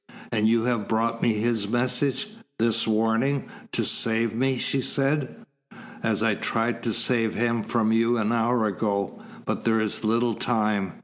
"And 0.31 0.47
you 0.47 0.63
have 0.63 0.87
brought 0.87 1.21
me 1.21 1.35
his 1.35 1.67
message 1.67 2.29
this 2.57 2.87
warning 2.87 3.49
to 3.73 3.85
save 3.85 4.33
me?" 4.33 4.57
she 4.57 4.81
said. 4.81 5.45
"As 6.01 6.23
I 6.23 6.33
tried 6.33 6.81
to 6.81 6.91
save 6.91 7.35
him 7.35 7.61
from 7.61 7.91
you 7.91 8.17
an 8.17 8.31
hour 8.31 8.65
ago. 8.65 9.21
But 9.45 9.63
there 9.63 9.79
is 9.79 10.03
little 10.03 10.33
time. 10.33 10.93